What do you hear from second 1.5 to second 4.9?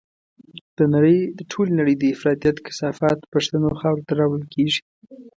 ټولې نړۍ د افراطيت کثافات پښتنو خاورو ته راوړل کېږي.